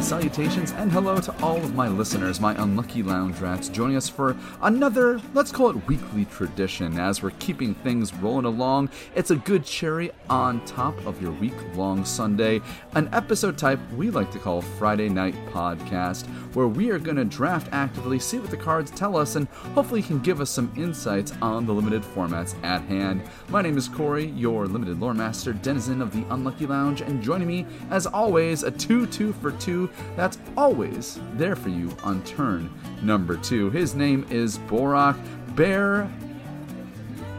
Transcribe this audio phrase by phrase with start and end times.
[0.00, 4.08] Greetings, salutations, and hello to all of my listeners, my unlucky lounge rats, joining us
[4.08, 6.98] for another, let's call it weekly tradition.
[6.98, 11.52] As we're keeping things rolling along, it's a good cherry on top of your week
[11.76, 12.62] long Sunday,
[12.94, 17.24] an episode type we like to call Friday Night Podcast, where we are going to
[17.26, 21.34] draft actively, see what the cards tell us, and hopefully can give us some insights
[21.42, 23.22] on the limited formats at hand.
[23.48, 27.48] My name is Corey, your limited lore master, denizen of the Unlucky Lounge, and joining
[27.48, 32.72] me, as always, a 2 2 for two that's always there for you on turn
[33.02, 33.70] number two.
[33.70, 35.18] His name is Borak
[35.56, 36.10] Bear.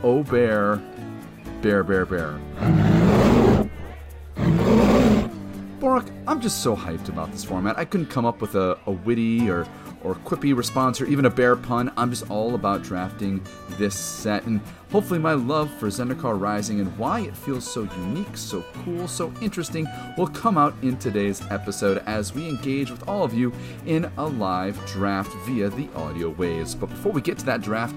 [0.04, 0.82] Oh, Bear.
[1.62, 2.40] Bear, Bear, Bear.
[5.80, 7.78] Borak, I'm just so hyped about this format.
[7.78, 9.68] I couldn't come up with a, a witty or
[10.04, 11.92] or quippy response or even a bear pun.
[11.98, 16.98] I'm just all about drafting this set and hopefully my love for Zendikar Rising and
[16.98, 22.04] why it feels so unique, so cool, so interesting will come out in today's episode
[22.06, 23.54] as we engage with all of you
[23.86, 26.76] in a live draft via the audio waves.
[26.76, 27.96] But before we get to that draft,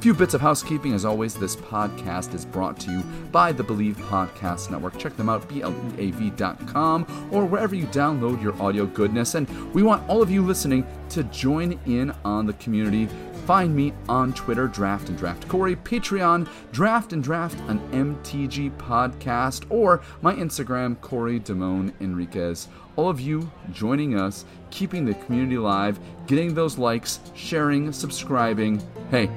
[0.00, 0.92] few bits of housekeeping.
[0.92, 3.02] As always, this podcast is brought to you
[3.32, 4.98] by the Bleav Podcast Network.
[4.98, 9.34] Check them out, BLEAV.com, or wherever you download your audio goodness.
[9.34, 13.08] And we want all of you listening to join in on the community.
[13.46, 19.64] Find me on Twitter, Draft and Draft Corey, Patreon, Draft and Draft, an MTG podcast,
[19.70, 22.66] or my Instagram, Corey Damone Enriquez.
[22.96, 28.82] All of you joining us, keeping the community alive, getting those likes, sharing, subscribing.
[29.12, 29.30] Hey,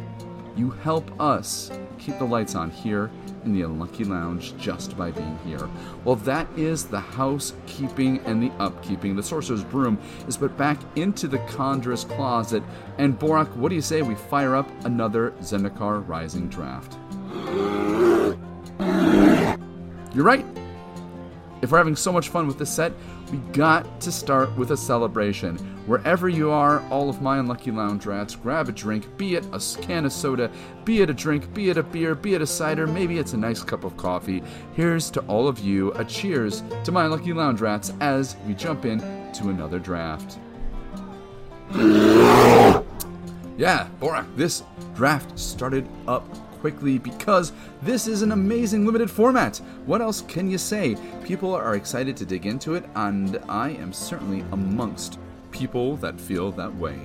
[0.56, 3.10] you help us keep the lights on here
[3.46, 5.70] in the Unlucky Lounge just by being here.
[6.04, 9.16] Well, that is the housekeeping and the upkeeping.
[9.16, 9.98] The Sorcerer's Broom
[10.28, 12.64] is put back into the Conjurer's Closet.
[12.98, 16.98] And Borak, what do you say we fire up another Zendikar Rising draft?
[20.14, 20.46] You're right.
[21.62, 22.94] If we're having so much fun with this set,
[23.32, 25.58] we got to start with a celebration.
[25.86, 29.60] Wherever you are, all of my unlucky lounge rats, grab a drink, be it a
[29.82, 30.50] can of soda,
[30.86, 33.38] be it a drink, be it a beer, be it a cider, maybe it's a
[33.38, 34.44] nice cup of coffee.
[34.76, 38.86] Here's to all of you a cheers to my unlucky lounge rats as we jump
[38.86, 39.00] in
[39.34, 40.38] to another draft.
[43.60, 44.64] Yeah, Borak, this
[44.96, 46.24] draft started up
[46.60, 49.58] quickly because this is an amazing limited format.
[49.86, 50.98] What else can you say?
[51.24, 55.20] People are excited to dig into it, and I am certainly amongst
[55.52, 57.00] people that feel that way.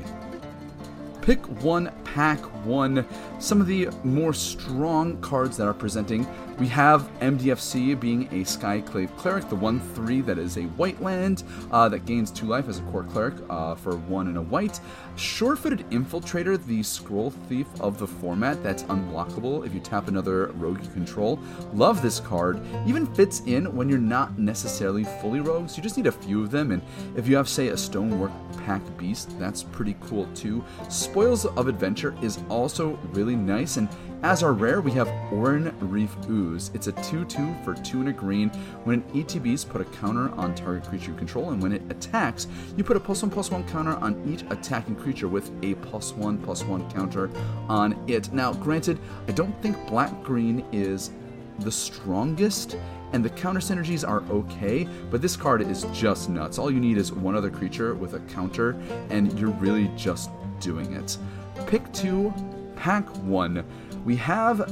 [1.24, 3.06] Pick one, pack one.
[3.38, 6.26] Some of the more strong cards that are presenting.
[6.58, 11.42] We have MDFC being a Skyclave Cleric, the 1 3 that is a white land
[11.72, 14.78] uh, that gains 2 life as a core cleric uh, for 1 and a white.
[15.16, 20.48] Sure footed Infiltrator, the Scroll Thief of the format that's unblockable if you tap another
[20.54, 21.38] rogue you control.
[21.72, 22.60] Love this card.
[22.86, 26.50] Even fits in when you're not necessarily fully rogues, you just need a few of
[26.50, 26.72] them.
[26.72, 26.82] And
[27.16, 28.32] if you have, say, a Stonework
[28.64, 30.64] Pack Beast, that's pretty cool too.
[30.88, 33.88] Spoils of Adventure is also really nice, and
[34.24, 36.70] as our rare, we have Oran Reef Ooze.
[36.72, 38.48] It's a 2 2 for 2 and a green.
[38.84, 42.46] When an ETBs, put a counter on target creature you control, and when it attacks,
[42.74, 46.14] you put a plus 1 plus 1 counter on each attacking creature with a plus
[46.14, 47.30] 1 plus 1 counter
[47.68, 48.32] on it.
[48.32, 48.98] Now, granted,
[49.28, 51.10] I don't think black green is
[51.58, 52.78] the strongest
[53.12, 56.58] and the counter synergies are okay, but this card is just nuts.
[56.58, 58.74] All you need is one other creature with a counter,
[59.10, 60.30] and you're really just
[60.60, 61.18] doing it.
[61.66, 62.32] Pick two,
[62.74, 63.64] pack one.
[64.04, 64.70] We have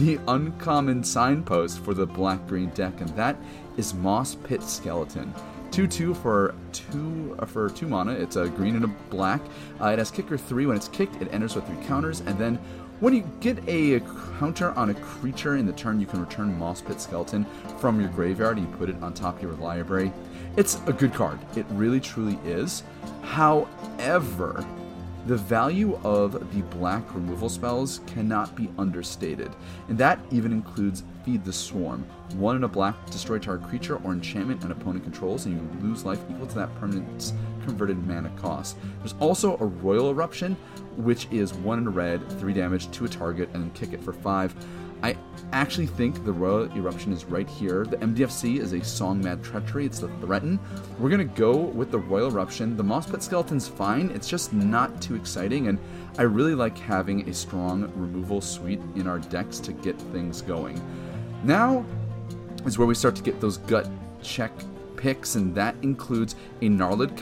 [0.00, 3.36] the uncommon signpost for the black green deck, and that
[3.76, 5.32] is Moss Pit Skeleton.
[5.70, 8.12] 2 2 for 2 uh, for 2 mana.
[8.12, 9.40] It's a green and a black.
[9.80, 10.66] Uh, it has kicker 3.
[10.66, 12.58] When it's kicked, it enters with 3 counters, and then
[13.00, 14.00] when you get a
[14.40, 17.46] counter on a creature in the turn, you can return Moss Pit Skeleton
[17.78, 20.12] from your graveyard and you put it on top of your library.
[20.56, 21.38] It's a good card.
[21.56, 22.82] It really truly is.
[23.22, 24.66] However,
[25.26, 29.50] the value of the black removal spells cannot be understated,
[29.88, 32.06] and that even includes Feed the Swarm.
[32.34, 36.04] One in a black, destroy target creature or enchantment an opponent controls, and you lose
[36.04, 37.34] life equal to that permanent's
[37.64, 38.76] converted mana cost.
[39.00, 40.56] There's also a Roil Eruption,
[40.96, 44.02] which is one in a red, three damage to a target, and then kick it
[44.02, 44.54] for five.
[45.02, 45.16] I
[45.52, 47.84] actually think the Roil Eruption is right here.
[47.84, 50.58] The MDFC is a Song Mad Treachery, it's the Threaten.
[50.98, 52.76] We're gonna go with the Roil Eruption.
[52.76, 55.78] The Moss Pit Skeleton's fine, it's just not too exciting, and
[56.18, 60.82] I really like having a strong removal suite in our decks to get things going.
[61.44, 61.84] Now
[62.66, 63.88] is where we start to get those gut
[64.20, 64.52] check
[64.96, 67.16] picks, and that includes a Gnarlid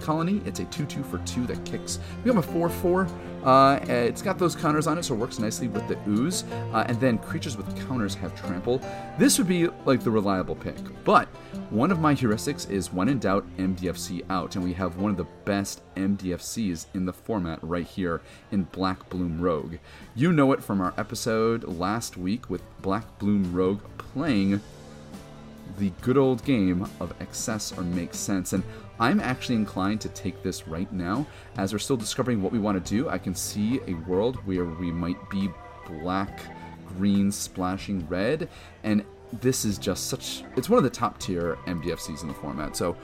[0.00, 0.42] colony.
[0.44, 2.00] It's a 2 2 for 2 that kicks.
[2.24, 3.06] We have a 4 4.
[3.44, 6.44] Uh, it's got those counters on it, so it works nicely with the ooze.
[6.72, 8.80] Uh, and then creatures with counters have trample.
[9.18, 10.76] This would be like the reliable pick.
[11.04, 11.28] But
[11.70, 14.56] one of my heuristics is when in doubt, MDFC out.
[14.56, 18.20] And we have one of the best MDFCs in the format right here
[18.50, 19.76] in Black Bloom Rogue.
[20.14, 24.60] You know it from our episode last week with Black Bloom Rogue playing
[25.78, 28.52] the good old game of excess or make sense.
[28.52, 28.64] And
[29.00, 31.26] I'm actually inclined to take this right now.
[31.56, 34.66] As we're still discovering what we want to do, I can see a world where
[34.66, 35.48] we might be
[35.88, 36.42] black,
[36.86, 38.50] green, splashing red.
[38.84, 39.02] And
[39.40, 40.44] this is just such.
[40.56, 42.76] It's one of the top tier MDFCs in the format.
[42.76, 42.94] So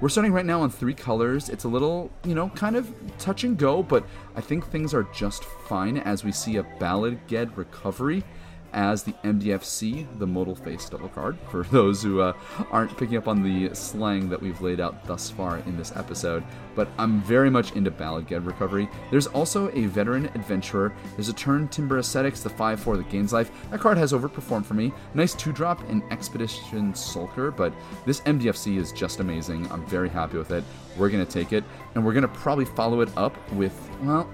[0.00, 1.48] we're starting right now on three colors.
[1.48, 2.88] It's a little, you know, kind of
[3.18, 4.04] touch and go, but
[4.36, 8.22] I think things are just fine as we see a Bala Ged recovery
[8.72, 12.32] as the MDFC, the modal face double card, for those who uh,
[12.70, 16.44] aren't picking up on the slang that we've laid out thus far in this episode.
[16.74, 18.88] But I'm very much into Bala Ged Recovery.
[19.10, 20.92] There's also a Veteran Adventurer.
[21.16, 23.50] There's a Turn Timber Ascetics, the 5 4 that gains life.
[23.70, 24.92] That card has overperformed for me.
[25.14, 27.72] Nice 2 drop in Expedition Skulker, but
[28.06, 29.70] this MDFC is just amazing.
[29.70, 30.64] I'm very happy with it.
[30.96, 31.64] We're going to take it,
[31.94, 34.28] and we're going to probably follow it up with, well,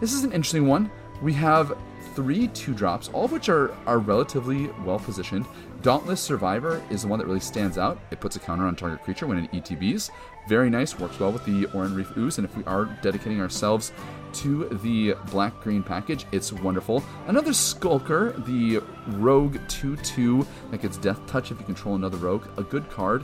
[0.00, 0.90] this is an interesting one.
[1.22, 1.76] We have
[2.16, 5.46] three two drops, all of which are, are relatively well positioned.
[5.82, 7.98] Dauntless Survivor is the one that really stands out.
[8.10, 10.10] It puts a counter on target creature when it ETBs.
[10.48, 13.92] Very nice, works well with the Oran-Rief Ooze, and if we are dedicating ourselves
[14.32, 17.04] to the black green package, it's wonderful.
[17.26, 22.46] Another Skulker, the Rogue 2 2 that gets Death Touch if you control another Rogue,
[22.56, 23.22] a good card.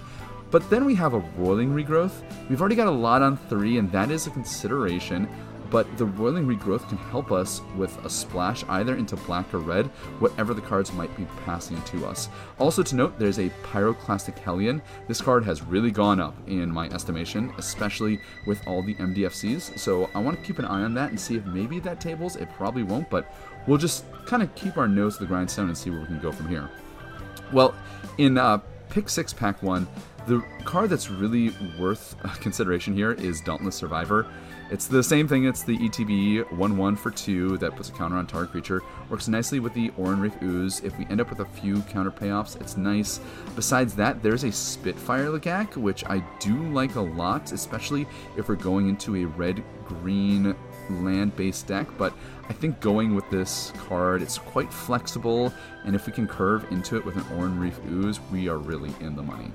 [0.50, 2.12] But then we have a Roiling Regrowth.
[2.50, 5.27] We've already got a lot on three, and that is a consideration
[5.72, 9.86] but the Roiling Regrowth can help us with a splash either into black or red,
[10.20, 12.28] whatever the cards might be passing to us.
[12.58, 14.82] Also to note, there's a Pyroclastic Hellion.
[15.08, 20.10] This card has really gone up in my estimation, especially with all the MDFCs, so
[20.14, 22.36] I want to keep an eye on that and see if maybe that tables.
[22.36, 23.34] It probably won't, but
[23.66, 26.20] we'll just kind of keep our nose to the grindstone and see where we can
[26.20, 26.70] go from here.
[27.50, 27.74] Well,
[28.19, 28.58] in uh,
[28.90, 29.88] Pick 6 Pack 1,
[30.26, 34.26] the card that's really worth consideration here is Dauntless Survivor.
[34.72, 38.16] It's the same thing, it's the ETB 1 1 for 2 that puts a counter
[38.16, 38.82] on target creature.
[39.10, 40.80] Works nicely with the Oran-Rief Ooze.
[40.80, 43.20] If we end up with a few counter payoffs, it's nice.
[43.54, 48.06] Besides that, there's a Spitfire Lagac, which I do like a lot, especially
[48.38, 50.56] if we're going into a red green
[50.88, 51.86] land based deck.
[51.98, 52.14] But
[52.48, 55.52] I think going with this card, it's quite flexible,
[55.84, 59.16] and if we can curve into it with an Oran-Rief Ooze, we are really in
[59.16, 59.52] the money.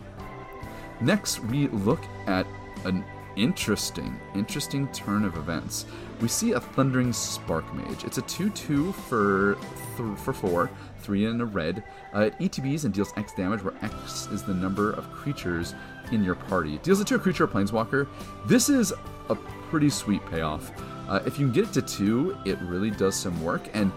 [1.02, 2.46] Next, we look at
[2.86, 3.04] an
[3.38, 5.86] interesting, interesting turn of events.
[6.20, 8.04] We see a Thundering Spark Mage.
[8.04, 9.58] It's a 2 2 for,
[9.96, 10.70] th- for 4,
[11.00, 11.84] 3 in a red.
[12.14, 15.76] Uh, it ETBs and deals X damage, where X is the number of creatures
[16.12, 16.76] in your party.
[16.76, 18.08] It deals it to a creature or planeswalker.
[18.46, 18.92] This is
[19.30, 20.72] a pretty sweet payoff.
[21.08, 23.70] Uh, if you can get it to 2, it really does some work.
[23.74, 23.92] And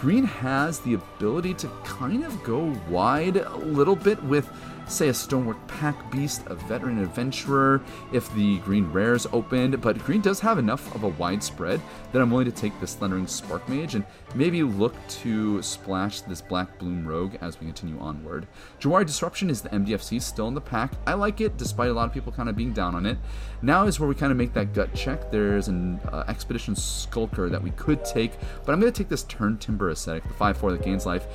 [0.00, 4.50] Green has the ability to kind of go wide a little bit with
[4.90, 7.80] say a Stonework Pack Beast, a Veteran Adventurer,
[8.12, 11.80] if the green rares opened, but green does have enough of a wide spread
[12.12, 14.04] that I'm willing to take this Thundering Spark Mage and
[14.34, 18.46] maybe look to splash this Black Bloom Rogue as we continue onward.
[18.80, 20.92] Jwari Disruption is the MDFC still in the pack.
[21.06, 23.18] I like it, despite a lot of people kind of being down on it.
[23.62, 25.30] Now is where we kind of make that gut check.
[25.30, 28.32] There's an uh, Expedition Skulker that we could take,
[28.64, 31.26] but I'm going to take this Turn Timber Ascetic, the 5 4 that gains life.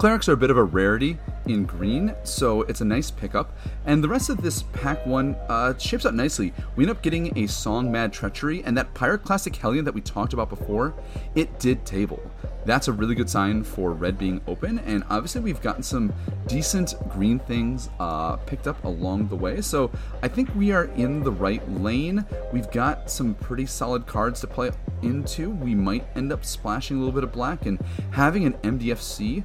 [0.00, 3.54] Clerics are a bit of a rarity in green, so it's a nice pickup.
[3.84, 6.54] And the rest of this pack one uh, shapes up nicely.
[6.74, 10.32] We end up getting a Song Mad Treachery, and that Pyroclastic Hellion that we talked
[10.32, 10.94] about before,
[11.34, 12.18] it did table.
[12.64, 16.14] That's a really good sign for red being open, and obviously we've gotten some
[16.46, 19.60] decent green things uh, picked up along the way.
[19.60, 19.90] So
[20.22, 22.24] I think we are in the right lane.
[22.54, 24.70] We've got some pretty solid cards to play
[25.02, 25.50] into.
[25.50, 27.78] We might end up splashing a little bit of black and
[28.12, 29.44] having an MDFC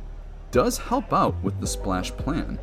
[0.55, 2.57] does help out with the splash plan.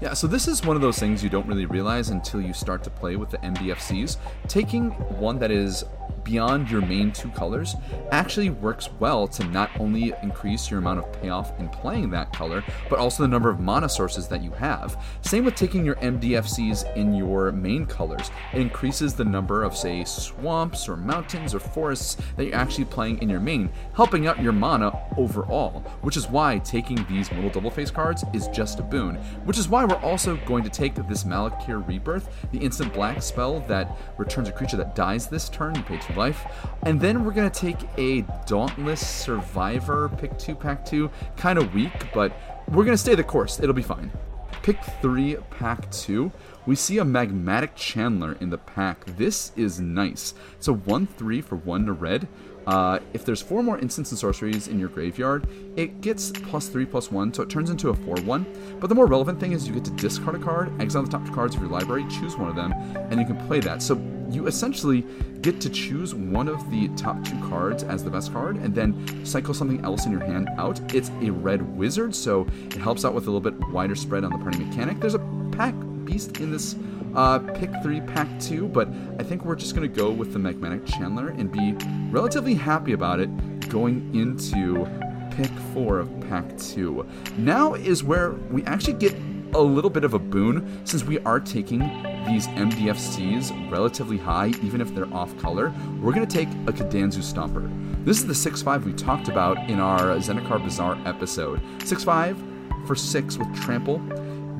[0.00, 2.82] Yeah, so this is one of those things you don't really realize until you start
[2.84, 4.16] to play with the MDFCs.
[4.48, 5.84] Taking one that is
[6.24, 7.76] beyond your main two colors
[8.10, 12.64] actually works well to not only increase your amount of payoff in playing that color,
[12.88, 15.02] but also the number of mana sources that you have.
[15.22, 18.30] Same with taking your MDFCs in your main colors.
[18.52, 23.20] It increases the number of, say, swamps or mountains or forests that you're actually playing
[23.22, 27.70] in your main, helping out your mana overall, which is why taking these little double
[27.70, 29.16] face cards is just a boon.
[29.44, 33.60] Which is why we're also going to take this Malakir Rebirth, the instant black spell
[33.68, 36.44] that returns a creature that dies this turn, you pay two life.
[36.84, 41.10] And then we're going to take a Dauntless Survivor, pick two, pack two.
[41.36, 42.32] Kind of weak, but
[42.68, 43.60] we're going to stay the course.
[43.60, 44.10] It'll be fine.
[44.62, 46.30] Pick 3, Pack 2.
[46.66, 49.04] We see a Magmatic Channeler in the pack.
[49.16, 50.34] This is nice.
[50.56, 52.28] It's a 1 3 for 1 to red.
[52.66, 56.86] Uh, if there's four more instants and sorceries in your graveyard, it gets plus three,
[56.86, 58.78] plus one, so it turns into a 4 1.
[58.80, 61.26] But the more relevant thing is you get to discard a card, exile the top
[61.26, 62.72] two cards of your library, choose one of them,
[63.10, 63.82] and you can play that.
[63.82, 64.00] So
[64.30, 65.04] you essentially
[65.42, 69.26] get to choose one of the top two cards as the best card, and then
[69.26, 70.94] cycle something else in your hand out.
[70.94, 74.30] It's a red wizard, so it helps out with a little bit wider spread on
[74.30, 75.00] the party mechanic.
[75.00, 76.76] There's a pack beast in this
[77.14, 78.88] uh, pick three, pack two, but
[79.18, 81.74] I think we're just going to go with the Magmatic Channeler and be
[82.10, 83.28] relatively happy about it
[83.68, 84.86] going into
[85.30, 87.06] pick four of pack two.
[87.36, 89.14] Now is where we actually get
[89.54, 91.80] a little bit of a boon since we are taking
[92.26, 95.72] these MDFCs relatively high, even if they're off color.
[96.00, 97.70] We're going to take a Kadanzu Stomper.
[98.04, 101.60] This is the 6 5 we talked about in our Zendikar Bazaar episode.
[101.84, 102.42] 6 5
[102.86, 104.00] for 6 with Trample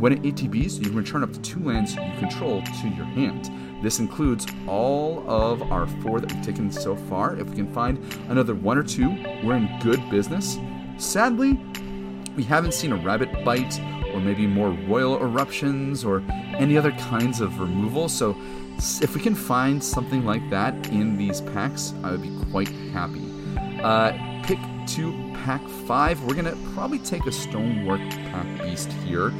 [0.02, 3.48] when it ETBs, you can return up to two lands you control to your hand.
[3.84, 7.36] This includes all of our four that we've taken so far.
[7.36, 9.10] If we can find another one or two,
[9.44, 10.58] we're in good business.
[10.98, 11.52] Sadly,
[12.34, 13.80] we haven't seen a rabid bite
[14.12, 16.20] or maybe more roil eruptions or
[16.56, 18.08] any other kinds of removal.
[18.08, 18.36] So
[19.00, 23.22] if we can find something like that in these packs, I would be quite happy.
[23.80, 25.12] Uh, pick two,
[25.44, 26.20] pack five.
[26.24, 29.32] We're gonna probably take a stonework pack beast here.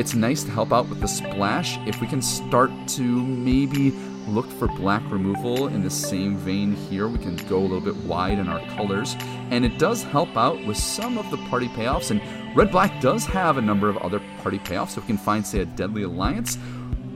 [0.00, 1.76] It's nice to help out with the splash.
[1.86, 3.90] If we can start to maybe
[4.28, 7.96] look for black removal in the same vein here, we can go a little bit
[7.96, 9.14] wide in our colors.
[9.50, 12.10] And it does help out with some of the party payoffs.
[12.10, 12.22] And
[12.56, 14.92] Red Black does have a number of other party payoffs.
[14.92, 16.56] So we can find, say, a Deadly Alliance,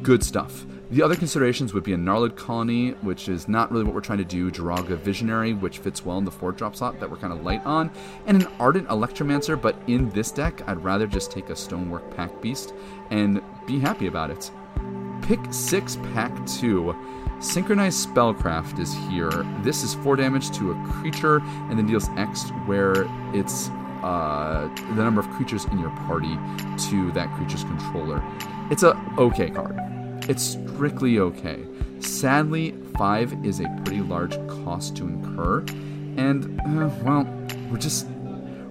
[0.02, 0.66] good stuff.
[0.90, 4.18] The other considerations would be a Gnarlid Colony, which is not really what we're trying
[4.18, 7.32] to do, Joraga Visionary, which fits well in the 4 drop slot that we're kind
[7.32, 7.90] of light on,
[8.26, 12.40] and an Ardent Electromancer, but in this deck, I'd rather just take a Stonework Pack
[12.42, 12.74] Beast
[13.10, 14.50] and be happy about it.
[15.22, 16.94] Pick 6 Pack 2.
[17.40, 19.30] Synchronized Spellcraft is here.
[19.62, 21.38] This is 4 damage to a creature
[21.70, 23.70] and then deals X where it's
[24.02, 26.38] uh, the number of creatures in your party
[26.90, 28.22] to that creature's controller.
[28.70, 29.93] It's a okay card.
[30.28, 31.64] It's strictly okay.
[32.00, 35.61] Sadly, 5 is a pretty large cost to incur,
[36.16, 37.25] and, uh, well,
[37.71, 38.06] we're just.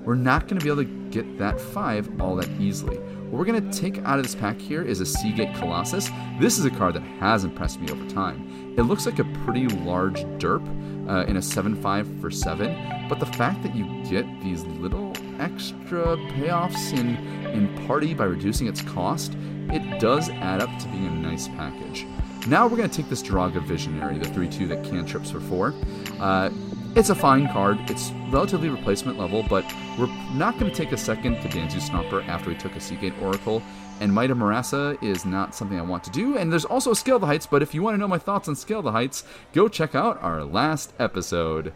[0.06, 2.98] We're not going to be able to get that 5 all that easily.
[2.98, 6.10] What we're going to take out of this pack here is a Seagate Colossus.
[6.42, 8.76] This is a card that has impressed me over time.
[8.78, 10.68] It looks like a pretty large derp
[11.10, 15.14] uh, in a 7 5 for 7, but the fact that you get these little
[15.40, 17.16] extra payoffs in,
[17.48, 19.34] in party by reducing its cost
[19.72, 22.06] it does add up to being a nice package.
[22.48, 25.74] Now we're going to take this Joraga Visionary, the 3 2 that cantrips for 4.
[26.20, 26.50] Uh,
[26.96, 27.80] it's a fine card.
[27.90, 29.66] It's relatively replacement level, but
[29.98, 33.64] we're not going to take a second Kadanzu Stomper after we took a Seagate Oracle.
[34.00, 36.38] And Might of Murasa is not something I want to do.
[36.38, 38.56] And there's also Scale the Heights, but if you want to know my thoughts on
[38.56, 41.74] Scale the Heights, go check out our last episode.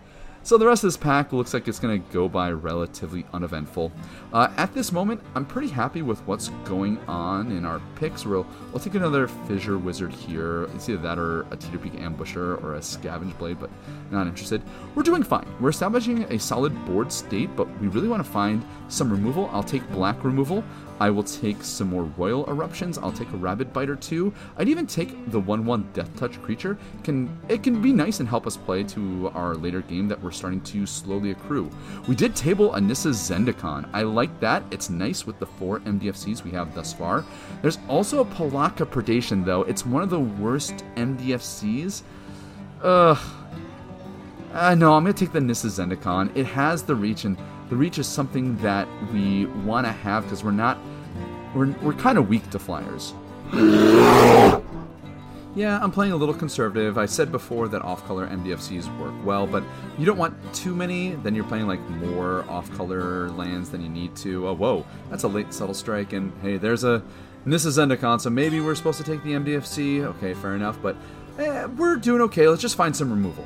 [0.47, 3.91] So the rest of this pack looks like it's going to go by relatively uneventful.
[4.31, 8.25] Uh, at this moment, I'm pretty happy with what's going on in our picks.
[8.25, 10.69] We'll, we'll take another Fissure Wizard here.
[10.73, 13.69] It's either that or a Teeter Peak Ambusher or a Scavenge Blade, but
[14.09, 14.63] not interested.
[14.95, 15.45] We're doing fine.
[15.59, 19.49] We're establishing a solid board state, but we really want to find some removal.
[19.51, 20.63] I'll take black removal.
[20.99, 22.97] I will take some more Roil Eruptions.
[22.97, 24.33] I'll take a Rabid Bite or two.
[24.57, 26.77] I'd even take the 1-1 Death Touch creature.
[27.03, 30.31] Can It can be nice and help us play to our later game that we're
[30.31, 31.69] starting to slowly accrue.
[32.07, 33.89] We did table a Nissa Zendikon.
[33.93, 34.63] I like that.
[34.71, 37.25] It's nice with the four MDFCs we have thus far.
[37.61, 39.63] There's also a Pelakka Predation, though.
[39.63, 42.01] It's one of the worst MDFCs.
[42.83, 43.17] Ugh.
[44.57, 46.35] Uh, no, I'm going to take the Nissa Zendikon.
[46.35, 47.37] It has the reach and
[47.69, 50.79] the reach is something that we want to have because we're not
[51.53, 53.13] we're, we're kind of weak to flyers.
[55.55, 56.97] yeah, I'm playing a little conservative.
[56.97, 59.63] I said before that off-color MDFCs work well, but
[59.99, 61.11] you don't want too many.
[61.11, 64.47] Then you're playing like more off-color lands than you need to.
[64.47, 67.03] Oh, whoa, that's a late subtle strike, and hey, there's a
[67.45, 70.03] is Zendikon, so maybe we're supposed to take the MDFC.
[70.03, 70.95] Okay, fair enough, but
[71.37, 72.47] eh, we're doing okay.
[72.47, 73.45] Let's just find some removal.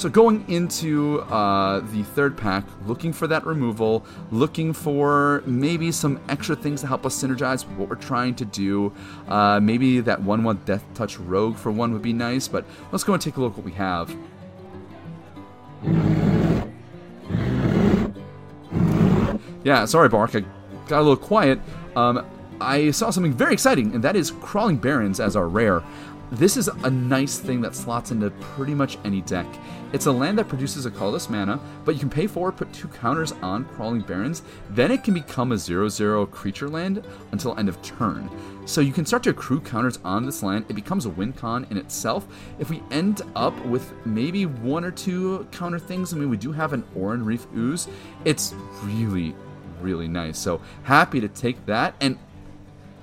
[0.00, 6.18] So going into uh, the third pack, looking for that removal, looking for maybe some
[6.30, 8.94] extra things to help us synergize with what we're trying to do.
[9.28, 13.12] Uh, maybe that 1-1 Death Touch Rogue for one would be nice, but let's go
[13.12, 14.16] and take a look what we have.
[19.62, 20.40] Yeah, sorry Bark, I
[20.88, 21.60] got a little quiet.
[21.94, 22.24] Um,
[22.60, 25.82] I saw something very exciting, and that is Crawling Barrens as our rare.
[26.32, 29.46] This is a nice thing that slots into pretty much any deck.
[29.92, 32.72] It's a land that produces a colorless mana, but you can pay for it, put
[32.72, 37.58] two counters on Crawling Barrens, then it can become a 0 0 creature land until
[37.58, 38.30] end of turn.
[38.64, 40.66] So you can start to accrue counters on this land.
[40.68, 42.28] It becomes a win con in itself.
[42.60, 46.52] If we end up with maybe one or two counter things, I mean, we do
[46.52, 47.88] have an Oran-Rief Ooze,
[48.24, 49.34] it's really,
[49.80, 50.38] really nice.
[50.38, 51.94] So happy to take that.
[52.00, 52.16] And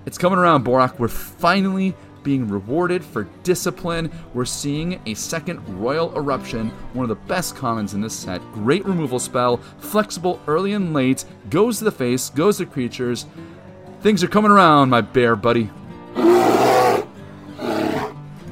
[0.05, 1.00] it's coming around, Borak.
[1.00, 1.93] We're finally
[2.27, 4.12] being rewarded for discipline.
[4.34, 8.41] We're seeing a second Roil Eruption, one of the best commons in this set.
[8.51, 13.27] Great removal spell, flexible early and late, goes to the face, goes to creatures.
[14.01, 15.69] Things are coming around, my bear buddy.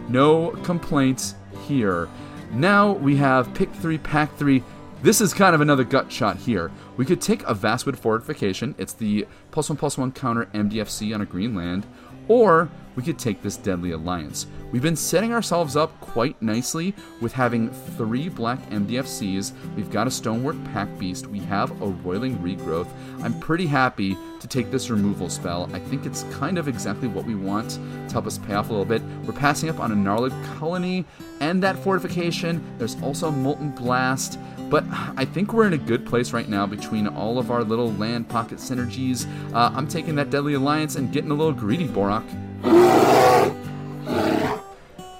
[0.07, 1.35] No complaints
[1.67, 2.07] here.
[2.53, 4.63] Now we have pick three, pack three.
[5.01, 6.71] This is kind of another gut shot here.
[6.95, 8.73] We could take a Vastwood Fortification.
[8.77, 11.85] It's the plus one plus one counter MDFC on a green land.
[12.29, 14.47] Or we could take this Deadly Alliance.
[14.71, 19.53] We've been setting ourselves up quite nicely with having three black MDFCs.
[19.75, 21.27] We've got a Stonework Pack Beast.
[21.27, 22.89] We have a Roiling Regrowth.
[23.21, 25.69] I'm pretty happy to take this removal spell.
[25.73, 28.73] I think it's kind of exactly what we want to help us pay off a
[28.73, 29.01] little bit.
[29.25, 31.05] We're passing up on a Gnarlid Colony
[31.39, 32.63] and that fortification.
[32.77, 34.39] There's also Molten Blast.
[34.69, 34.83] But
[35.15, 38.27] I think we're in a good place right now between all of our little land
[38.27, 39.25] pocket synergies.
[39.53, 42.25] Uh, I'm taking that Deadly Alliance and getting a little greedy, Borak.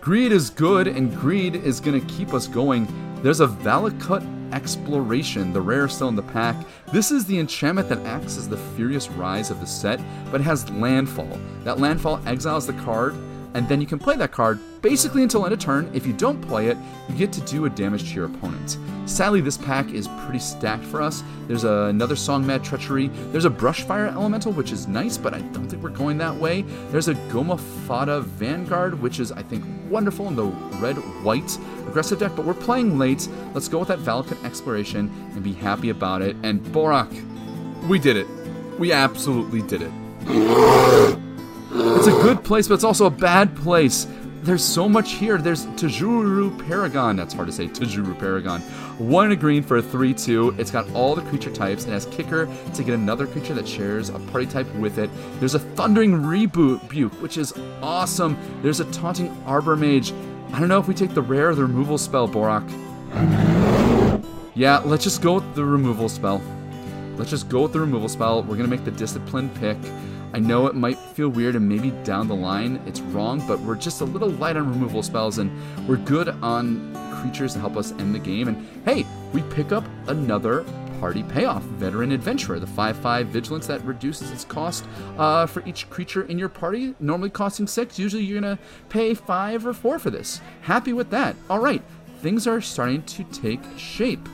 [0.02, 2.88] Greed is good, and greed is going to keep us going.
[3.24, 4.24] There's a Valakut
[4.54, 6.56] Exploration, the rare still in the pack.
[6.94, 10.00] This is the enchantment that acts as the Furious Rise of the set,
[10.32, 11.40] but has Landfall.
[11.64, 13.16] That Landfall exiles the card
[13.56, 15.90] and then you can play that card basically until end of turn.
[15.94, 18.78] If you don't play it, you get to do a damage to your opponent.
[19.06, 21.24] Sadly, this pack is pretty stacked for us.
[21.48, 23.08] There's a, another Song Mad Treachery.
[23.32, 26.64] There's a Brushfire Elemental, which is nice, but I don't think we're going that way.
[26.92, 27.58] There's a Goma
[27.88, 31.58] Fada Vanguard, which is, I think, wonderful in the red-white
[31.88, 33.28] aggressive deck, but we're playing late.
[33.54, 36.36] Let's go with that Valakut Exploration and be happy about it.
[36.44, 37.10] And Borak,
[37.88, 38.28] we did it.
[38.78, 41.16] We absolutely did it.
[41.78, 44.08] It's a good place, but it's also a bad place.
[44.44, 45.38] There's so much here.
[45.38, 47.16] There's Tajuru Paragon.
[47.16, 47.68] That's hard to say.
[47.68, 48.62] Tajuru Paragon.
[49.00, 50.56] One in a green for a 3 2.
[50.58, 51.84] It's got all the creature types.
[51.84, 55.10] and has Kicker to get another creature that shares a party type with it.
[55.40, 58.38] There's a Thundering Reboot Buke, which is awesome.
[58.62, 60.14] There's a Taunting Arbor Mage.
[60.54, 62.70] I don't know if we take the rare or the removal spell, Borak.
[64.54, 66.42] Yeah, let's just go with the removal spell.
[67.18, 68.42] Let's just go with the removal spell.
[68.42, 69.78] We're going to make the discipline pick.
[70.36, 73.78] I know it might feel weird and maybe down the line it's wrong, but we're
[73.78, 75.50] just a little light on removal spells and
[75.88, 78.50] we're good on creatures to help us end the game.
[78.50, 80.66] And hey, we pick up another
[81.00, 84.84] party payoff Veteran Adventurer, the 5 5 vigilance that reduces its cost
[85.18, 87.98] uh, for each creature in your party, normally costing 6.
[87.98, 90.42] Usually you're to pay 5 or 4 for this.
[90.64, 91.38] Happy with that.
[91.50, 91.82] All right,
[92.22, 94.28] things are starting to take shape.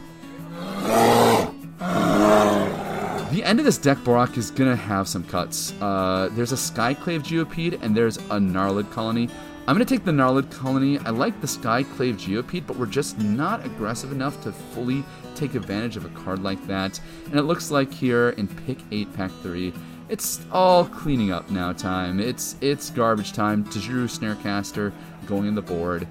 [3.31, 5.73] The end of this deck, Borak, is gonna have some cuts.
[5.79, 9.29] Uh, there's a Skyclave Geopede and there's a Gnarlid Colony.
[9.67, 10.99] I'm gonna take the Gnarlid Colony.
[10.99, 15.95] I like the Skyclave Geopede, but we're just not aggressive enough to fully take advantage
[15.95, 16.99] of a card like that.
[17.27, 19.71] And it looks like here in Pick 8, Pack 3,
[20.09, 22.19] it's all cleaning up now time.
[22.19, 23.63] It's it's garbage time.
[23.63, 24.91] Tajuru Snarecaster
[25.25, 26.05] going in the board.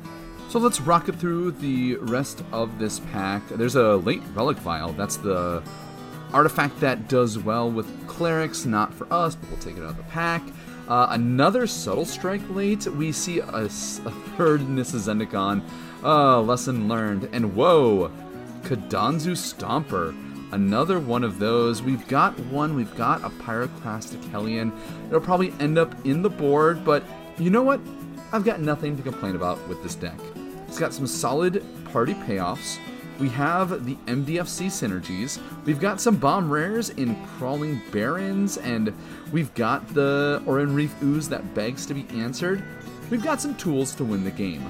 [0.48, 3.46] So let's rocket through the rest of this pack.
[3.50, 4.94] There's a late Relic Vial.
[4.94, 5.62] That's the
[6.32, 9.96] artifact that does well with clerics, not for us, but we'll take it out of
[9.96, 10.42] the pack.
[10.88, 12.86] Uh, another subtle strike late.
[12.86, 15.62] We see a, a third Nissa Zendikon.
[16.02, 17.28] Uh, lesson learned.
[17.32, 18.10] And whoa,
[18.62, 20.16] Kadanzu Stomper.
[20.52, 21.80] Another one of those.
[21.80, 22.74] We've got one.
[22.74, 24.72] We've got a Pyroclastic Hellion.
[25.06, 27.04] It'll probably end up in the board, but
[27.38, 27.80] you know what?
[28.32, 30.18] I've got nothing to complain about with this deck.
[30.66, 32.78] It's got some solid party payoffs.
[33.20, 35.38] We have the MDFC synergies.
[35.66, 38.94] We've got some bomb rares in Crawling Barrens, and
[39.30, 42.64] we've got the Oran-Rief Ooze that begs to be answered.
[43.10, 44.64] We've got some tools to win the game.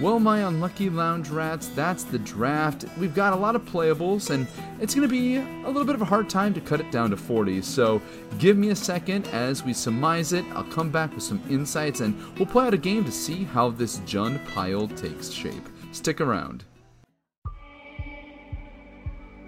[0.00, 2.84] Well, my unlucky lounge rats, that's the draft.
[2.98, 4.46] We've got a lot of playables, and
[4.80, 7.10] it's going to be a little bit of a hard time to cut it down
[7.10, 7.62] to 40.
[7.62, 8.02] So
[8.38, 10.44] give me a second as we surmise it.
[10.52, 13.70] I'll come back with some insights, and we'll play out a game to see how
[13.70, 15.68] this Jund pile takes shape.
[15.90, 16.64] Stick around.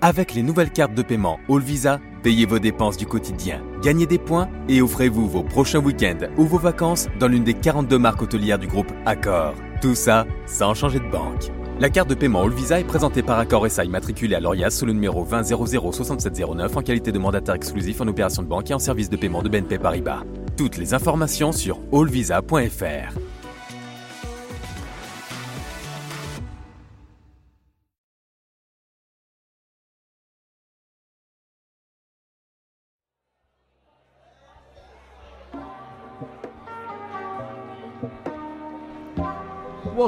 [0.03, 4.19] Avec les nouvelles cartes de paiement All Visa, payez vos dépenses du quotidien, gagnez des
[4.19, 8.59] points et offrez-vous vos prochains week-ends ou vos vacances dans l'une des 42 marques hôtelières
[8.59, 9.53] du groupe Accor.
[9.83, 11.51] Tout ça sans changer de banque.
[11.81, 14.87] La carte de paiement All Visa est présentée par Accor SA immatriculée à l'ORIAS sous
[14.87, 18.79] le numéro 20 6709 en qualité de mandataire exclusif en opération de banque et en
[18.79, 20.23] service de paiement de BNP Paribas.
[20.57, 23.19] Toutes les informations sur allvisa.fr.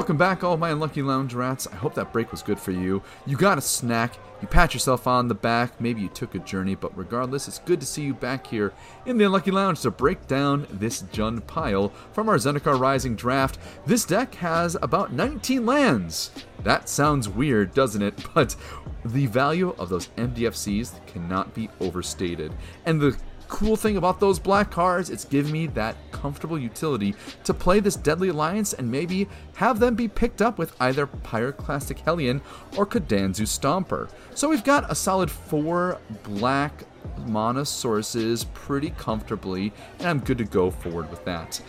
[0.03, 1.65] Welcome back, all my unlucky lounge rats.
[1.65, 3.01] I hope that break was good for you.
[3.25, 6.75] You got a snack, you pat yourself on the back, maybe you took a journey,
[6.75, 8.73] but regardless, it's good to see you back here
[9.05, 13.59] in the Unlucky Lounge to break down this Jund pile from our Zendikar Rising draft.
[13.85, 16.31] This deck has about 19 lands.
[16.63, 18.25] That sounds weird, doesn't it?
[18.33, 18.57] But
[19.05, 22.51] the value of those MDFCs cannot be overstated.
[22.85, 23.15] And the
[23.53, 27.13] cool thing about those black cards, it's given me that comfortable utility
[27.43, 31.99] to play this Deadly Alliance and maybe have them be picked up with either Pyroclastic
[31.99, 32.41] Hellion
[32.75, 34.09] or Kodanzu Stomper.
[34.33, 36.83] So we've got a solid four black
[37.27, 41.61] mana sources pretty comfortably, and I'm good to go forward with that.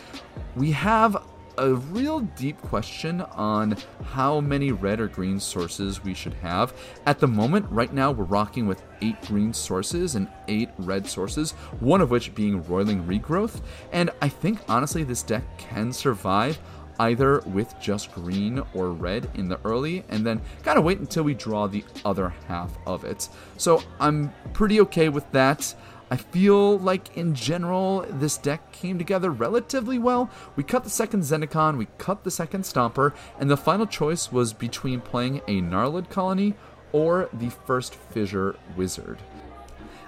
[0.55, 1.23] We have
[1.57, 6.73] a real deep question on how many red or green sources we should have.
[7.05, 11.51] At the moment, right now, we're rocking with eight green sources and eight red sources,
[11.79, 13.61] one of which being Roiling Regrowth.
[13.91, 16.59] And I think honestly, this deck can survive
[16.99, 21.33] either with just green or red in the early, and then gotta wait until we
[21.33, 23.27] draw the other half of it.
[23.57, 25.75] So I'm pretty okay with that.
[26.09, 30.29] I feel like in general this deck came together relatively well.
[30.55, 34.53] We cut the second Zendikon, we cut the second Stomper, and the final choice was
[34.53, 36.53] between playing a Gnarlid Colony
[36.91, 39.17] or the first Fissure Wizard.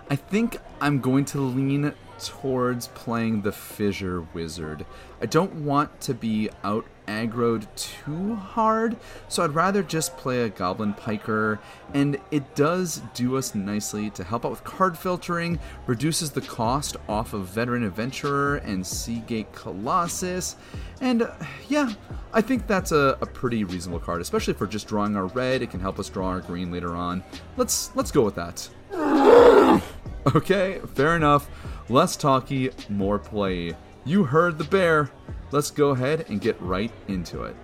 [0.10, 4.86] I think I'm going to lean towards playing the Fissure Wizard.
[5.22, 8.98] I don't want to be out aggroed too hard,
[9.30, 11.60] so I'd rather just play a Goblin Piker,
[11.94, 16.98] and it does do us nicely to help out with card filtering, reduces the cost
[17.08, 20.56] off of Veteran Adventurer and Seagate Colossus,
[21.02, 21.34] and uh,
[21.70, 21.94] yeah,
[22.34, 25.62] I think that's a, a pretty reasonable card, especially for just drawing our red.
[25.62, 27.24] It can help us draw our green later on.
[27.56, 28.70] Let's let's go with that.
[30.36, 31.48] Okay, fair enough.
[31.90, 33.76] Less talky, more play.
[34.06, 35.10] You heard the bear.
[35.52, 37.56] Let's go ahead and get right into it.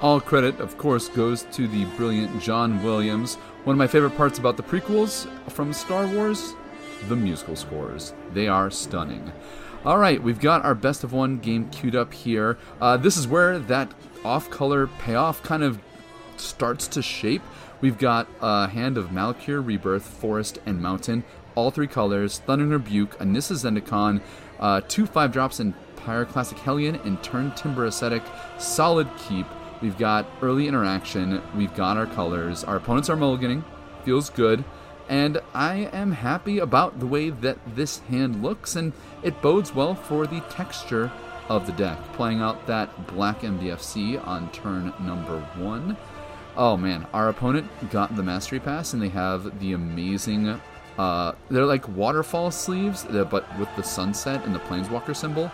[0.00, 3.36] All credit, of course, goes to the brilliant John Williams.
[3.64, 6.54] One of my favorite parts about the prequels from Star Wars
[7.08, 8.14] the musical scores.
[8.32, 9.32] They are stunning.
[9.84, 12.58] All right, we've got our best of one game queued up here.
[12.80, 13.92] Uh, this is where that
[14.24, 15.78] off color payoff kind of
[16.36, 17.42] starts to shape.
[17.80, 23.18] We've got a hand of Malakir, Rebirth, Forest, and Mountain, all three colors, Thunder Rebuke,
[23.18, 24.22] Anissa Zendikon,
[24.58, 28.22] uh, two 5 drops in Pyroclastic Hellion, and Turn Timber Ascetic,
[28.58, 29.46] solid keep.
[29.82, 33.62] We've got early interaction, we've got our colors, our opponents are mulliganing,
[34.04, 34.64] feels good,
[35.08, 39.94] and I am happy about the way that this hand looks, and it bodes well
[39.94, 41.12] for the texture
[41.48, 41.98] of the deck.
[42.14, 45.96] Playing out that black MDFC on turn number one.
[46.56, 50.58] Oh man, our opponent got the Mastery Pass, and they have the amazing.
[50.98, 55.50] Uh, they're like waterfall sleeves, but with the sunset and the Planeswalker symbol.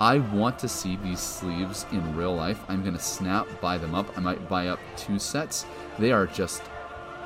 [0.00, 2.60] I want to see these sleeves in real life.
[2.68, 4.18] I'm to snap buy them up.
[4.18, 5.64] I might buy up two sets.
[5.98, 6.62] They are just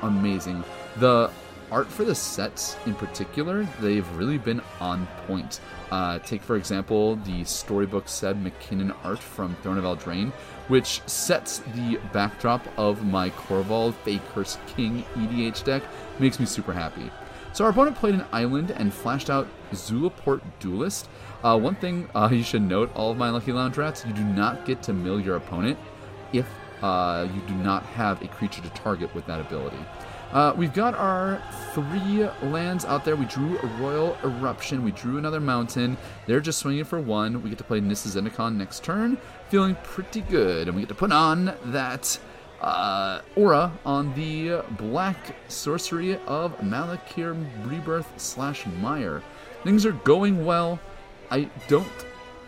[0.01, 0.63] amazing.
[0.97, 1.29] The
[1.71, 5.59] art for the sets in particular, they've really been on point.
[5.91, 10.31] Uh, take, for example, the storybook Seb McKinnon art from Throne of Eldraine,
[10.69, 15.83] which sets the backdrop of my Korvold Fae-Cursed King EDH deck.
[16.19, 17.11] Makes me super happy.
[17.51, 21.09] So our opponent played an island and flashed out Zulaport Duelist.
[21.43, 24.23] Uh, one thing uh, you should note, all of my Lucky Lounge rats, you do
[24.23, 25.77] not get to mill your opponent
[26.31, 26.47] if
[26.81, 29.79] uh, you do not have a creature to target with that ability.
[30.31, 31.41] Uh, we've got our
[31.73, 33.15] three lands out there.
[33.15, 34.83] We drew a Roil Eruption.
[34.83, 35.97] We drew another Mountain.
[36.27, 37.41] They're just swinging for one.
[37.41, 39.17] We get to play Nissa Zendikon next turn.
[39.49, 40.67] Feeling pretty good.
[40.67, 42.19] And we get to put on that
[42.61, 49.23] uh, aura on the black sorcery of Malakir Rebirth slash Mire.
[49.63, 50.79] Things are going well.
[51.31, 51.87] I don't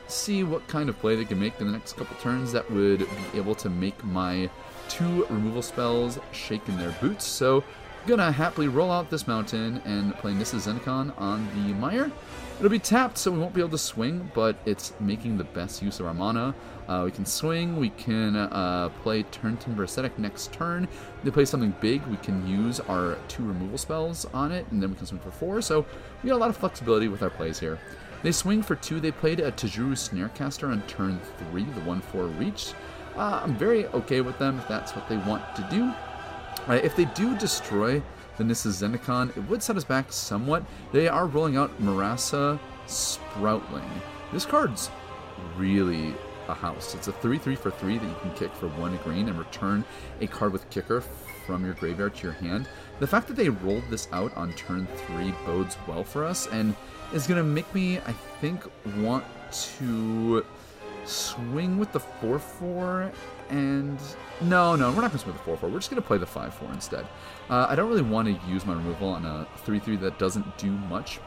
[0.08, 3.00] see what kind of play they can make in the next couple turns that would
[3.00, 4.50] be able to make my
[4.92, 7.26] two removal spells shaking their boots.
[7.26, 7.64] So
[8.08, 12.12] gonna happily roll out this mountain and play Nissa Zendikon on the Mire.
[12.58, 15.82] It'll be tapped, so we won't be able to swing, but it's making the best
[15.82, 16.54] use of our mana.
[16.88, 20.84] Uh, we can swing, we can uh, play Turn Timber Ascetic next turn.
[20.84, 24.82] If they play something big, we can use our two removal spells on it, and
[24.82, 25.62] then we can swing for four.
[25.62, 25.86] So
[26.22, 27.80] we got a lot of flexibility with our plays here.
[28.22, 29.00] They swing for two.
[29.00, 32.74] They played a Tajuru Snarecaster on turn three, the 1 4 reach.
[33.16, 35.92] Uh, I'm very okay with them if that's what they want to do.
[36.68, 38.02] Uh, if they do destroy
[38.38, 40.64] the Nissa Zendikon, it would set us back somewhat.
[40.92, 43.90] They are rolling out Murasa Sproutling.
[44.32, 44.90] This card's
[45.58, 46.14] really
[46.48, 46.96] a house.
[46.96, 49.84] It's a 3 3 for 3 that you can kick for 1 green and return
[50.20, 51.02] a card with kicker
[51.46, 52.68] from your graveyard to your hand.
[53.00, 56.76] The fact that they rolled this out on turn 3 bodes well for us, and
[57.14, 58.64] is going to make me, I think,
[58.98, 60.46] want to
[61.06, 63.12] swing with the 4 4
[63.50, 64.00] and.
[64.42, 65.70] No, no, we're not going to swing with the 4 4.
[65.70, 67.06] We're just going to play the 5 4 instead.
[67.50, 70.58] Uh, I don't really want to use my removal on a 3 3 that doesn't
[70.58, 71.20] do much.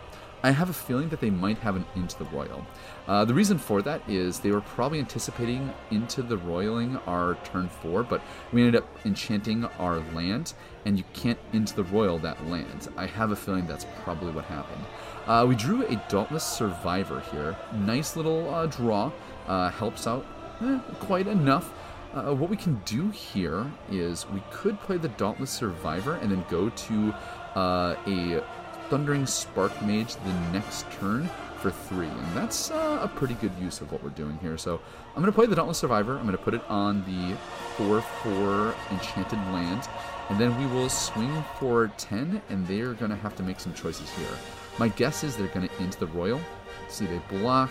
[0.45, 2.67] I have a feeling that they might have an Into the Roil.
[3.09, 7.71] Uh, the reason for that is they were probably anticipating Into the Roiling our turn
[7.71, 8.21] 4, but
[8.53, 10.53] we ended up enchanting our land,
[10.85, 12.89] and you can't Into the Roil that land.
[12.95, 14.85] I have a feeling that's probably what happened.
[15.27, 17.57] Uh, we drew a Dauntless Survivor here.
[17.73, 19.11] Nice little uh, draw.
[19.46, 20.24] Uh, helps out
[20.62, 21.72] eh, quite enough.
[22.14, 26.44] Uh, what we can do here is we could play the Dauntless Survivor and then
[26.48, 27.14] go to
[27.57, 28.42] uh, a
[28.88, 31.28] Thundering Spark Mage the next turn
[31.64, 34.59] for three, and that's uh, a pretty good use of what we're doing here.
[34.59, 34.80] So
[35.16, 36.18] I'm going to play the Dauntless Survivor.
[36.18, 37.37] I'm going to put it on the
[37.83, 39.88] 4-4 Enchanted Land,
[40.28, 43.59] and then we will swing for 10, and they are going to have to make
[43.59, 44.37] some choices here.
[44.78, 46.40] My guess is they're going to into the Roil.
[46.88, 47.70] see, they block.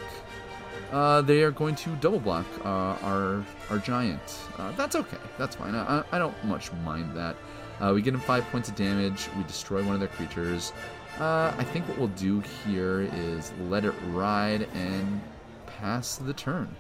[0.92, 4.40] Uh, they are going to double block uh, our our giant.
[4.58, 5.18] Uh, that's okay.
[5.38, 5.76] That's fine.
[5.76, 7.36] I, I don't much mind that.
[7.80, 9.28] Uh, we get them five points of damage.
[9.38, 10.72] We destroy one of their creatures.
[11.20, 15.22] Uh, I think what we'll do here is let it ride and
[15.66, 16.76] pass the turn.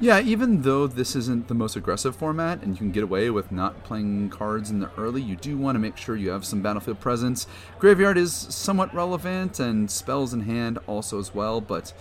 [0.00, 3.50] Yeah, even though this isn't the most aggressive format and you can get away with
[3.50, 6.62] not playing cards in the early, you do want to make sure you have some
[6.62, 7.48] battlefield presence.
[7.80, 11.92] Graveyard is somewhat relevant and spells in hand also as well, but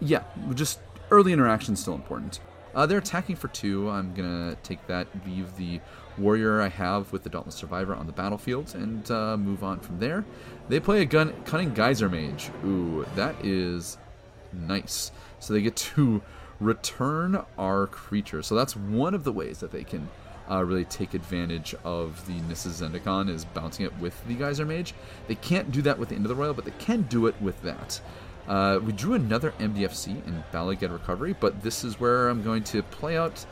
[0.00, 0.22] yeah,
[0.54, 0.78] just
[1.10, 2.38] early interaction still important.
[2.76, 3.90] Uh, they're attacking for two.
[3.90, 5.80] I'm gonna take that, leave the
[6.18, 9.98] warrior I have with the Dauntless Survivor on the battlefield, and uh, move on from
[9.98, 10.24] there.
[10.68, 12.50] They play a gun, Cunning Geyser Mage.
[12.64, 13.98] Ooh, that is
[14.52, 15.10] nice.
[15.40, 16.22] So they get to
[16.64, 18.42] return our creature.
[18.42, 20.08] So that's one of the ways that they can
[20.50, 24.94] uh, really take advantage of the Nissa Zendikon is bouncing it with the Geyser Mage.
[25.28, 27.40] They can't do that with the End of the Royal, but they can do it
[27.40, 28.00] with that.
[28.48, 32.64] Uh, we drew another MDFC in Bala Ged Recovery, but this is where I'm going
[32.64, 33.46] to play out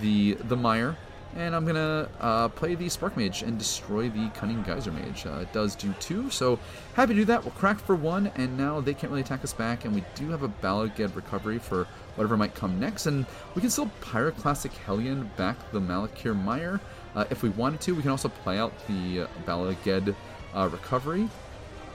[0.00, 0.96] the the Mire,
[1.36, 5.26] and I'm gonna uh, play the Spark Mage and destroy the Cunning Geyser Mage.
[5.26, 6.58] Uh, it does do two, so
[6.94, 7.44] happy to do that.
[7.44, 10.30] We'll crack for one, and now they can't really attack us back, and we do
[10.30, 14.72] have a Bala Ged Recovery for whatever might come next, and we can still Pyroclastic
[14.72, 16.80] Hellion back the Malakir Mire
[17.14, 17.94] uh, if we wanted to.
[17.94, 20.16] We can also play out the uh, Bala Ged
[20.54, 21.28] uh, Recovery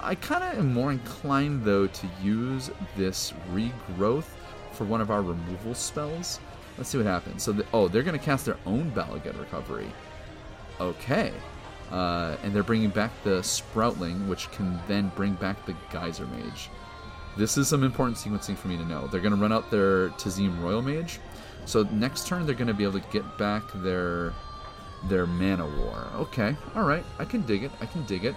[0.03, 4.25] I kind of am more inclined, though, to use this regrowth
[4.71, 6.39] for one of our removal spells.
[6.81, 7.43] Let's see what happens.
[7.43, 9.85] So, the, oh, they're going to cast their own Bala Ged Recovery.
[10.79, 11.31] Okay.
[11.91, 16.71] Uh, and they're bringing back the Sproutling, which can then bring back the Geyser Mage.
[17.37, 19.05] This is some important sequencing for me to know.
[19.05, 21.19] They're going to run out their Tazeem Roilmage.
[21.65, 24.33] So next turn, they're going to be able to get back their
[25.07, 26.07] their Mana War.
[26.15, 27.71] Okay, all right, I can dig it.
[27.79, 28.33] I can dig it.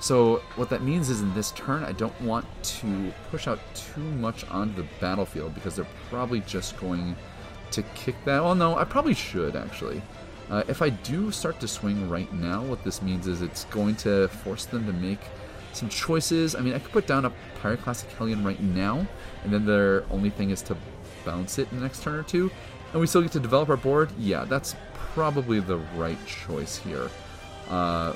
[0.00, 4.00] So what that means is in this turn, I don't want to push out too
[4.00, 7.14] much onto the battlefield because they're probably just going
[7.72, 8.42] to kick that.
[8.42, 10.02] Well, no, I probably should actually.
[10.50, 13.94] Uh, if I do start to swing right now, what this means is it's going
[13.96, 15.20] to force them to make
[15.72, 16.56] some choices.
[16.56, 19.06] I mean, I could put down a Pyroclastic Hellion right now,
[19.44, 20.76] and then their only thing is to
[21.24, 22.50] bounce it in the next turn or two,
[22.92, 24.10] and we still get to develop our board.
[24.18, 24.74] Yeah, that's
[25.14, 27.08] probably the right choice here.
[27.68, 28.14] Uh,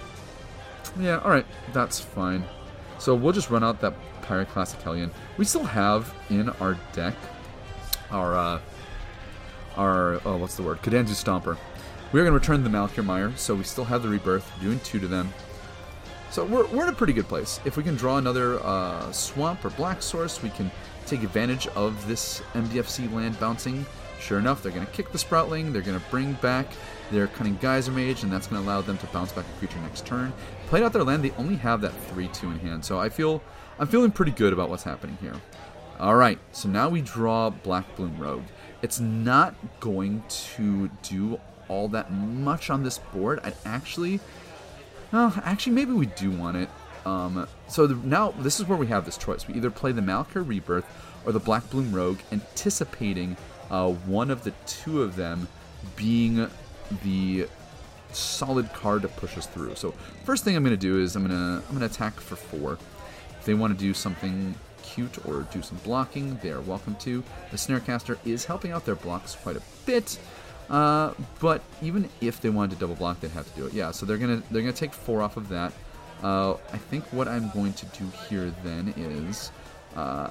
[0.98, 2.44] yeah, alright, that's fine.
[2.98, 5.12] So we'll just run out that Pyroclastic Hellion.
[5.36, 7.14] We still have in our deck
[8.10, 8.60] our, uh,
[9.76, 10.82] our, oh, what's the word?
[10.82, 11.56] Kadanzu Stomper.
[12.12, 15.00] We're going to return the Malakir Mire, so we still have the Rebirth, doing two
[15.00, 15.32] to them.
[16.30, 17.60] So we're, we're in a pretty good place.
[17.64, 20.70] If we can draw another uh, Swamp or Black Source, we can
[21.06, 23.84] take advantage of this MDFC land bouncing.
[24.20, 26.66] Sure enough, they're going to kick the Sproutling, they're going to bring back
[27.10, 29.78] their Cunning Geyser Mage, and that's going to allow them to bounce back a creature
[29.80, 30.32] next turn.
[30.66, 33.42] Played out their land, they only have that 3-2 in hand, so I feel
[33.78, 35.34] I'm feeling pretty good about what's happening here.
[36.00, 38.44] Alright, so now we draw Black Bloom Rogue.
[38.84, 43.40] It's not going to do all that much on this board.
[43.42, 44.20] I'd actually...
[45.10, 46.68] Well, actually, maybe we do want it.
[47.06, 49.48] Um, so the, now, this is where we have this choice.
[49.48, 50.84] We either play the Malakir Rebirth
[51.24, 53.38] or the Black Bloom Rogue, anticipating
[53.70, 55.48] uh, one of the two of them
[55.96, 56.50] being
[57.04, 57.48] the
[58.12, 59.76] solid card to push us through.
[59.76, 59.92] So
[60.24, 62.36] first thing I'm going to do is I'm going to I'm going to attack for
[62.36, 62.78] four.
[63.38, 64.54] If they want to do something
[65.24, 67.22] or do some blocking, they are welcome to.
[67.50, 70.18] The Snarecaster is helping out their blocks quite a bit.
[70.70, 73.72] Uh, but even if they wanted to double block, they'd have to do it.
[73.72, 75.72] Yeah, so they're gonna they're gonna take four off of that.
[76.22, 79.50] Uh, I think what I'm going to do here then is
[79.94, 80.30] uh,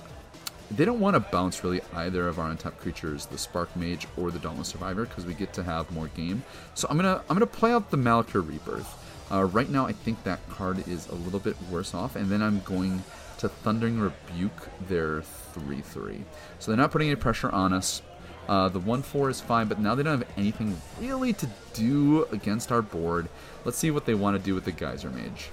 [0.71, 4.32] they don't want to bounce really either of our untapped creatures, the Spark Mage or
[4.32, 6.43] the Dauntless Survivor, because we get to have more game.
[6.73, 8.99] So I'm gonna I'm gonna play out the Malakir Rebirth.
[9.32, 12.41] Uh, right now, I think that card is a little bit worse off, and then
[12.41, 13.04] I'm going
[13.44, 16.24] to Thundering Rebuke their 3 3.
[16.60, 18.02] So they're not putting any pressure on us.
[18.48, 22.26] Uh, the 1 4 is fine, but now they don't have anything really to do
[22.32, 23.28] against our board.
[23.66, 25.48] Let's see what they want to do with the Geysermage.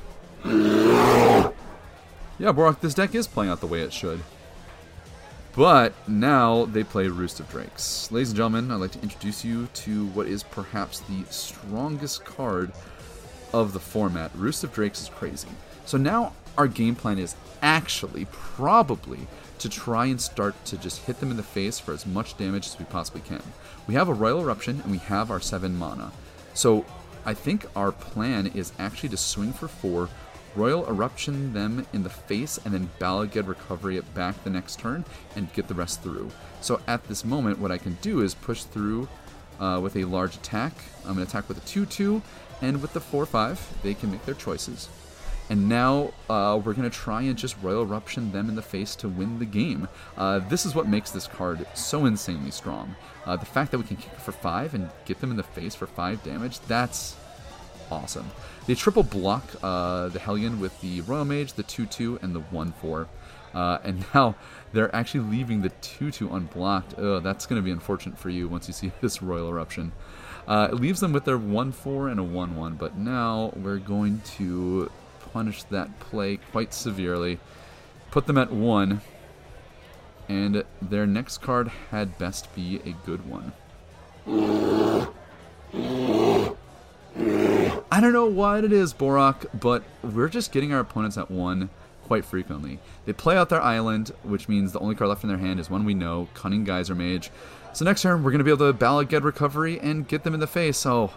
[2.39, 4.21] yeah, Borak, this deck is playing out the way it should.
[5.57, 8.11] But now they play Roost of Drakes.
[8.13, 12.71] Ladies and gentlemen, I'd like to introduce you to what is perhaps the strongest card
[13.53, 14.31] of the format.
[14.37, 15.49] Roost of Drakes is crazy.
[15.87, 19.27] So now our game plan is actually probably
[19.59, 22.67] to try and start to just hit them in the face for as much damage
[22.67, 23.43] as we possibly can.
[23.87, 26.13] We have a Roil Eruption and we have our 7 mana.
[26.53, 26.85] So
[27.25, 30.11] I think our plan is actually to swing for 4,
[30.55, 34.81] Roil Eruption them in the face, and then Bala Ged Recovery it back the next
[34.81, 36.31] turn and get the rest through.
[36.61, 39.09] So at this moment, what I can do is push through
[39.59, 40.75] uh, with a large attack.
[41.07, 42.21] I'm going to attack with a 2 2,
[42.61, 44.91] and with the 4 5, they can make their choices.
[45.51, 48.95] And now uh, we're going to try and just Roil Eruption them in the face
[48.97, 49.89] to win the game.
[50.17, 52.95] Uh, this is what makes this card so insanely strong.
[53.27, 55.43] Uh, the fact that we can kick it for 5 and get them in the
[55.43, 57.17] face for 5 damage, that's
[57.91, 58.31] awesome.
[58.67, 62.73] They triple block uh, the Hellion with the Roilmage, the 2 2, and the 1
[62.73, 63.09] 4.
[63.53, 64.37] Uh, and now
[64.73, 66.95] they're actually leaving the 2 2 unblocked.
[66.97, 69.91] Oh, that's going to be unfortunate for you once you see this Roil Eruption.
[70.47, 73.79] Uh, it leaves them with their 1 4 and a 1 1, but now we're
[73.79, 74.91] going to
[75.33, 77.39] punish that play quite severely.
[78.11, 79.01] Put them at 1,
[80.29, 83.53] and their next card had best be a good one.
[87.93, 91.71] I don't know what it is, Borak, but we're just getting our opponents at 1
[92.05, 92.81] quite frequently.
[93.05, 95.71] They play out their island, which means the only card left in their hand is
[95.71, 97.31] one we know, Cunning Geysermage.
[97.73, 100.35] So next turn, we're going to be able to Bala Ged Recovery and get them
[100.35, 100.77] in the face.
[100.77, 101.13] So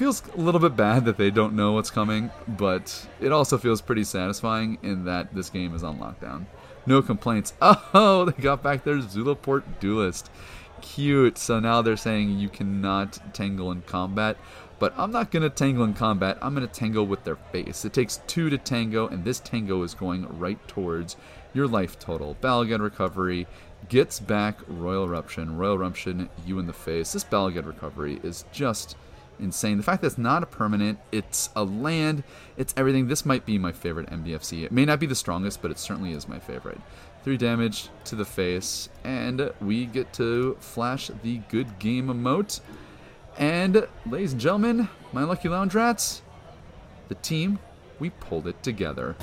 [0.00, 3.82] feels a little bit bad that they don't know what's coming, but it also feels
[3.82, 6.46] pretty satisfying in that this game is on lockdown.
[6.86, 7.52] No complaints.
[7.92, 10.30] Oh, they got back their Zulaport Duelist.
[10.80, 11.36] Cute.
[11.36, 14.38] So now they're saying you cannot tangle in combat.
[14.78, 16.38] But I'm not going to tangle in combat.
[16.40, 17.84] I'm going to tango with their face.
[17.84, 21.18] It takes two to tango, and this tango is going right towards
[21.52, 22.38] your life total.
[22.40, 23.46] Bala Ged Recovery
[23.90, 25.58] gets back Roil Eruption.
[25.58, 27.12] Roil Eruption, you in the face.
[27.12, 28.96] This Bala Ged Recovery is just
[29.40, 29.76] insane.
[29.76, 32.22] The fact that it's not a permanent, it's a land,
[32.56, 33.08] it's everything.
[33.08, 34.64] This might be my favorite MDFC.
[34.64, 36.80] It may not be the strongest, but it certainly is my favorite.
[37.22, 42.60] Three damage to the face, and we get to flash the good game emote.
[43.38, 46.22] And, ladies and gentlemen, my lucky lounge rats,
[47.08, 47.58] the team,
[47.98, 49.16] we pulled it together.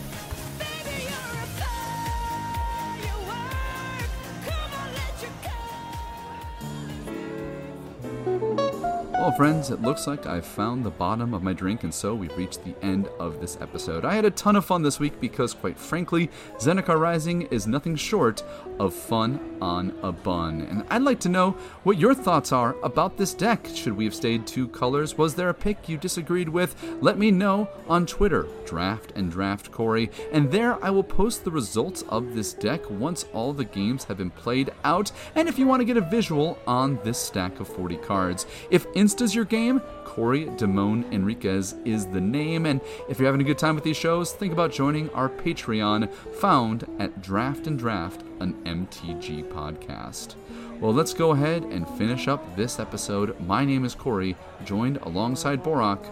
[9.17, 12.37] Well, friends, it looks like I've found the bottom of my drink, and so we've
[12.37, 14.05] reached the end of this episode.
[14.05, 17.95] I had a ton of fun this week because, quite frankly, Zendikar Rising is nothing
[17.95, 18.43] short
[18.79, 20.61] of fun on a bun.
[20.61, 23.67] And I'd like to know what your thoughts are about this deck.
[23.73, 25.17] Should we have stayed two colors?
[25.17, 26.75] Was there a pick you disagreed with?
[27.01, 31.49] Let me know on Twitter, Draft and Draft Corey, and there I will post the
[31.49, 35.11] results of this deck once all the games have been played out.
[35.33, 38.85] And if you want to get a visual on this stack of 40 cards, if
[38.93, 42.65] instant is your game, Corey Damone Enriquez is the name.
[42.65, 46.11] And if you're having a good time with these shows, think about joining our Patreon
[46.11, 50.35] found at Draft and Draft, an MTG podcast.
[50.79, 53.39] Well, let's go ahead and finish up this episode.
[53.41, 56.03] My name is Corey, joined alongside Borak.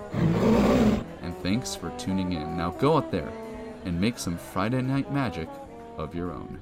[1.21, 2.55] And thanks for tuning in.
[2.55, 3.31] Now go out there
[3.85, 5.49] and make some Friday night magic
[5.97, 6.61] of your own.